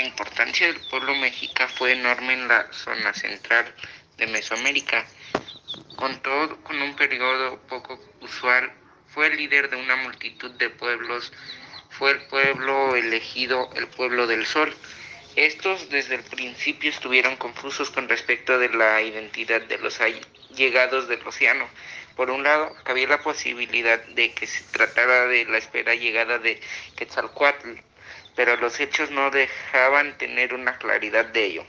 [0.00, 3.66] La importancia del pueblo mexica fue enorme en la zona central
[4.16, 5.06] de Mesoamérica.
[5.96, 8.72] Con todo, con un periodo poco usual,
[9.08, 11.34] fue el líder de una multitud de pueblos,
[11.90, 14.74] fue el pueblo elegido, el pueblo del sol.
[15.36, 19.98] Estos desde el principio estuvieron confusos con respecto de la identidad de los
[20.56, 21.68] llegados del océano.
[22.16, 26.58] Por un lado, cabía la posibilidad de que se tratara de la espera llegada de
[26.96, 27.89] Quetzalcoatl,
[28.36, 31.66] pero los hechos no dejaban tener una claridad de ello.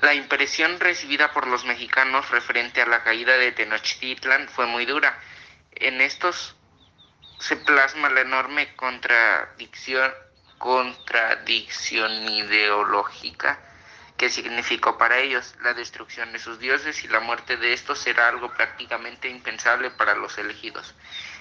[0.00, 5.18] La impresión recibida por los mexicanos referente a la caída de Tenochtitlan fue muy dura.
[5.72, 6.56] En estos
[7.38, 10.12] se plasma la enorme contradicción
[10.58, 13.58] contradicción ideológica
[14.16, 18.28] que significó para ellos la destrucción de sus dioses y la muerte de estos era
[18.28, 20.94] algo prácticamente impensable para los elegidos.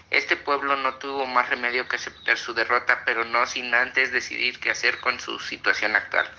[0.10, 4.60] Este pueblo no tuvo más remedio que aceptar su derrota, pero no sin antes decidir
[4.60, 6.30] qué hacer con su situación actual.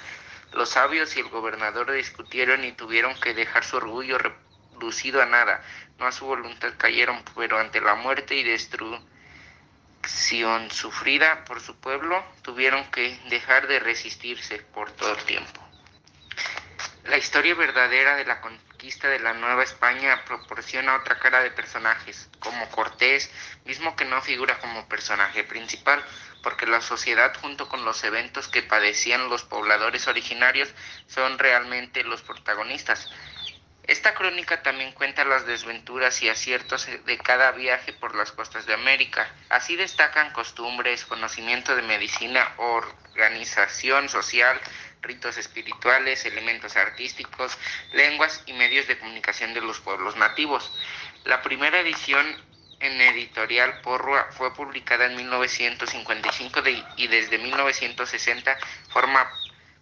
[0.52, 5.60] Los sabios y el gobernador discutieron y tuvieron que dejar su orgullo reducido a nada,
[5.98, 9.02] no a su voluntad cayeron, pero ante la muerte y destrucción
[10.70, 15.60] sufrida por su pueblo, tuvieron que dejar de resistirse por todo el tiempo.
[17.04, 18.40] La historia verdadera de la
[18.84, 23.30] de la Nueva España proporciona otra cara de personajes, como Cortés,
[23.64, 26.04] mismo que no figura como personaje principal,
[26.42, 30.68] porque la sociedad junto con los eventos que padecían los pobladores originarios
[31.06, 33.08] son realmente los protagonistas.
[33.84, 38.74] Esta crónica también cuenta las desventuras y aciertos de cada viaje por las costas de
[38.74, 39.30] América.
[39.48, 44.60] Así destacan costumbres, conocimiento de medicina, organización social,
[45.04, 47.56] ritos espirituales, elementos artísticos,
[47.92, 50.72] lenguas y medios de comunicación de los pueblos nativos.
[51.24, 52.26] La primera edición
[52.80, 56.60] en editorial Porrua fue publicada en 1955
[56.96, 58.58] y desde 1960
[58.90, 59.30] forma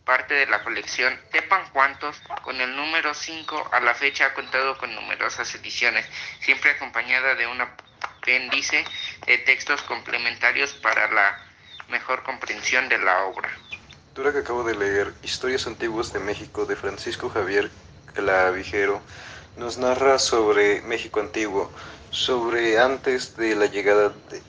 [0.04, 4.76] parte de la colección Tepan Cuantos, con el número 5 a la fecha ha contado
[4.78, 6.06] con numerosas ediciones,
[6.40, 8.84] siempre acompañada de un apéndice
[9.26, 11.38] de textos complementarios para la
[11.88, 13.50] mejor comprensión de la obra.
[14.14, 17.70] Dura que acabo de leer, Historias Antiguas de México de Francisco Javier
[18.12, 19.00] Clavijero,
[19.56, 21.70] nos narra sobre México antiguo,
[22.10, 24.42] sobre antes de la llegada de,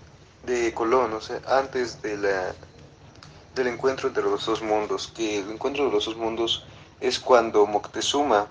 [0.53, 2.53] de Colón, o sea, antes de la
[3.56, 6.66] del encuentro entre los dos mundos, que el encuentro de los dos mundos
[7.00, 8.47] es cuando Moctezuma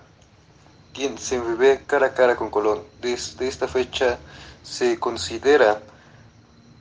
[1.19, 2.81] se ve cara a cara con Colón.
[3.01, 4.17] Desde esta fecha
[4.63, 5.79] se considera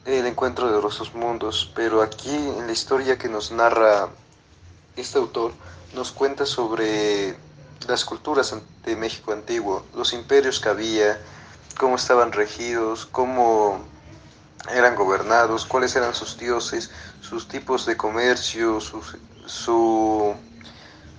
[0.04, 4.08] el encuentro de los dos mundos, pero aquí en la historia que nos narra
[4.96, 5.52] este autor
[5.94, 7.36] nos cuenta sobre
[7.86, 8.54] las culturas
[8.84, 11.20] de México antiguo, los imperios que había,
[11.78, 13.80] cómo estaban regidos, cómo
[14.70, 20.36] eran gobernados, cuáles eran sus dioses, sus tipos de comercio, sus, sus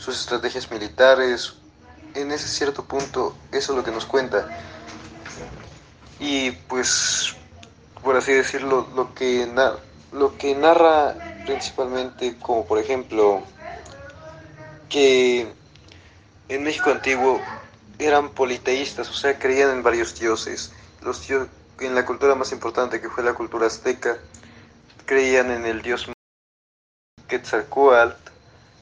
[0.08, 1.54] estrategias militares.
[2.14, 4.48] En ese cierto punto, eso es lo que nos cuenta.
[6.20, 7.36] Y pues,
[8.04, 9.48] por así decirlo, lo que,
[10.12, 11.16] lo que narra
[11.46, 13.44] principalmente, como por ejemplo,
[14.90, 15.48] que
[16.50, 17.42] en México antiguo
[18.00, 20.72] eran politeístas, o sea, creían en varios dioses.
[21.02, 21.50] Los dioses
[21.80, 24.18] en la cultura más importante que fue la cultura azteca,
[25.06, 26.08] creían en el dios
[27.28, 28.32] Quetzalcoatl,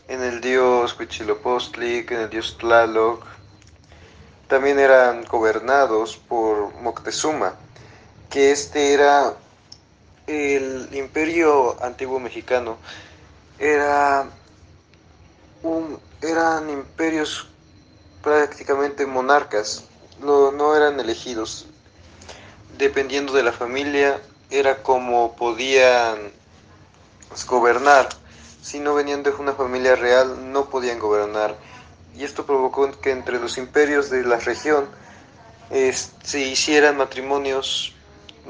[0.07, 3.23] en el dios Huitzilopochtli, en el dios Tlaloc.
[4.47, 7.55] También eran gobernados por Moctezuma,
[8.31, 9.35] que este era
[10.25, 12.77] el imperio antiguo mexicano.
[13.59, 14.25] Era
[15.61, 17.47] un, eran imperios
[18.23, 19.83] prácticamente monarcas,
[20.19, 21.67] no, no eran elegidos,
[22.77, 26.31] dependiendo de la familia, era como podían
[27.47, 28.09] gobernar.
[28.61, 31.55] Si no venían de una familia real, no podían gobernar.
[32.15, 34.87] Y esto provocó que entre los imperios de la región
[36.23, 37.95] se hicieran matrimonios,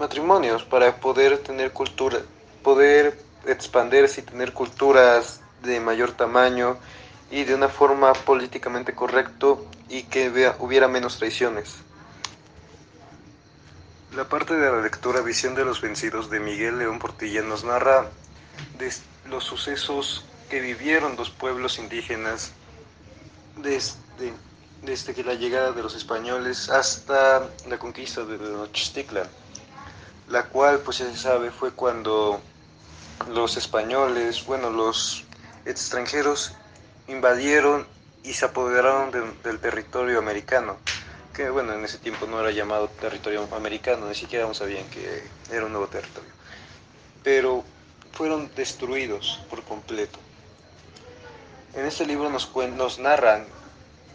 [0.01, 2.19] matrimonios para poder tener cultura,
[2.63, 6.77] poder expandirse y tener culturas de mayor tamaño
[7.29, 11.75] y de una forma políticamente correcto y que hubiera menos traiciones.
[14.15, 18.07] La parte de la lectura Visión de los Vencidos de Miguel León Portilla nos narra
[19.29, 22.51] los sucesos que vivieron los pueblos indígenas
[23.55, 24.33] desde,
[25.13, 29.29] que la llegada de los españoles hasta la conquista de Tenochtitlan,
[30.31, 32.41] la cual, pues ya se sabe, fue cuando
[33.29, 35.25] los españoles, bueno, los
[35.65, 36.53] extranjeros
[37.07, 37.87] invadieron
[38.23, 39.11] y se apoderaron
[39.43, 40.77] del territorio americano
[41.33, 45.65] que bueno, en ese tiempo no era llamado territorio americano, ni siquiera sabían que era
[45.65, 46.29] un nuevo territorio.
[47.23, 47.63] Pero
[48.11, 50.19] fueron destruidos por completo.
[51.73, 53.45] En este libro nos, nos narran,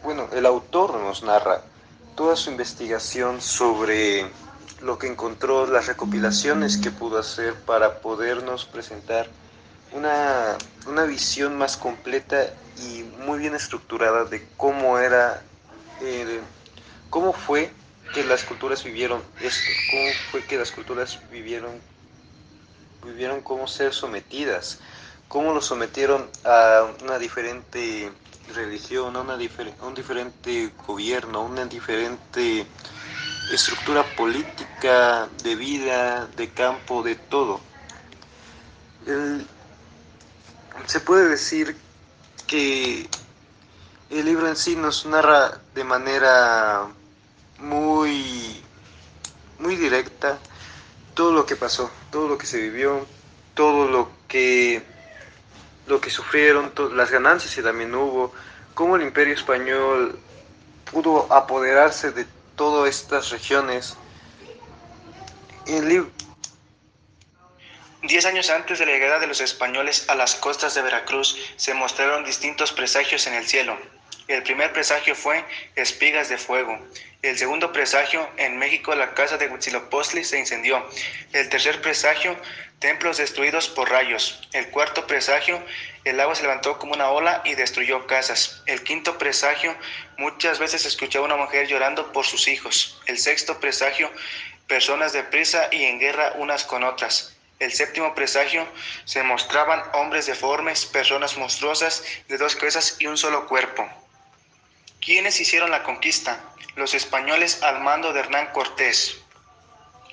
[0.03, 1.63] bueno, el autor nos narra
[2.15, 4.27] toda su investigación sobre
[4.81, 9.29] lo que encontró, las recopilaciones que pudo hacer para podernos presentar
[9.93, 10.57] una,
[10.87, 15.43] una visión más completa y muy bien estructurada de cómo era,
[16.03, 16.41] el,
[17.09, 17.71] cómo fue
[18.13, 21.81] que las culturas vivieron esto, cómo fue que las culturas vivieron,
[23.05, 24.79] vivieron cómo ser sometidas,
[25.29, 28.13] cómo lo sometieron a una diferente
[28.55, 32.67] religión, a, una un diferente gobierno, una diferente
[33.53, 37.61] estructura política, de vida, de campo, de todo.
[40.87, 41.77] se puede decir
[42.47, 43.09] que
[44.11, 46.87] el libro en sí nos narra de manera
[47.59, 48.63] muy,
[49.59, 50.39] muy directa
[51.15, 53.07] todo lo que pasó, todo lo que se vivió,
[53.55, 54.83] todo lo que,
[55.87, 58.33] lo que sufrieron, las ganancias que también hubo,
[58.75, 60.19] cómo el imperio español
[60.91, 62.27] pudo apoderarse de
[62.57, 63.97] todas estas regiones.
[68.03, 71.75] Diez años antes de la llegada de los españoles a las costas de Veracruz se
[71.75, 73.77] mostraron distintos presagios en el cielo.
[74.29, 75.45] El primer presagio fue
[75.77, 76.77] espigas de fuego.
[77.23, 80.85] El segundo presagio, en México la casa de Huitzilopochtli se incendió.
[81.33, 82.37] El tercer presagio,
[82.81, 84.49] templos destruidos por rayos.
[84.53, 85.63] El cuarto presagio,
[86.05, 88.65] el agua se levantó como una ola y destruyó casas.
[88.67, 89.77] El quinto presagio,
[90.19, 93.01] muchas veces escuchaba una mujer llorando por sus hijos.
[93.07, 94.11] El sexto presagio,
[94.67, 97.37] personas de prisa y en guerra unas con otras.
[97.61, 98.67] El séptimo presagio,
[99.05, 103.89] se mostraban hombres deformes, personas monstruosas, de dos cabezas y un solo cuerpo.
[105.01, 106.41] ¿Quiénes hicieron la conquista?
[106.75, 109.19] Los españoles al mando de Hernán Cortés.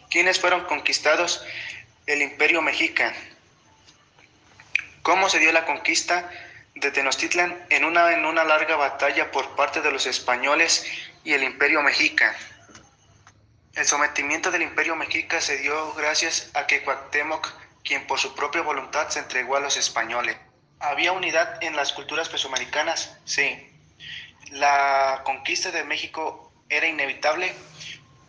[0.10, 1.44] ¿Quiénes fueron conquistados?
[2.06, 3.14] El imperio mexica.
[5.02, 6.30] ¿Cómo se dio la conquista
[6.76, 10.86] de Tenochtitlan en una, en una larga batalla por parte de los españoles
[11.24, 12.36] y el imperio mexica?
[13.76, 17.52] El sometimiento del imperio mexica se dio gracias a que Cuauhtémoc,
[17.84, 20.38] quien por su propia voluntad se entregó a los españoles.
[20.80, 23.18] ¿Había unidad en las culturas mesoamericanas?
[23.26, 23.73] Sí.
[24.52, 27.54] La conquista de México era inevitable.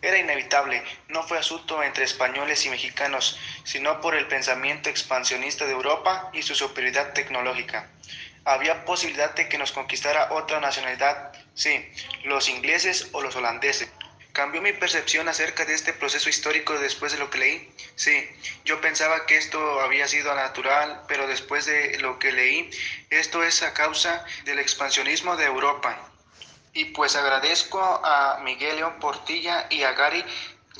[0.01, 5.71] Era inevitable, no fue asunto entre españoles y mexicanos, sino por el pensamiento expansionista de
[5.71, 7.89] Europa y su superioridad tecnológica.
[8.43, 11.91] Había posibilidad de que nos conquistara otra nacionalidad, sí,
[12.23, 13.89] los ingleses o los holandeses.
[14.35, 17.73] ¿Cambió mi percepción acerca de este proceso histórico después de lo que leí?
[17.95, 18.27] Sí,
[18.65, 22.69] yo pensaba que esto había sido natural, pero después de lo que leí,
[23.09, 25.97] esto es a causa del expansionismo de Europa.
[26.73, 30.25] Y pues agradezco a Miguel León Portilla y a Gary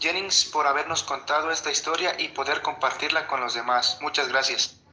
[0.02, 4.00] Jennings por habernos contado esta historia y poder compartirla con los demás.
[4.02, 4.85] Muchas gracias.